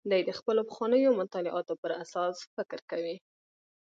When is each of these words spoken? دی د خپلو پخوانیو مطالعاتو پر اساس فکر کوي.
دی 0.11 0.21
د 0.25 0.31
خپلو 0.39 0.61
پخوانیو 0.69 1.17
مطالعاتو 1.21 1.73
پر 1.83 1.91
اساس 2.03 2.35
فکر 2.55 2.79
کوي. 2.91 3.15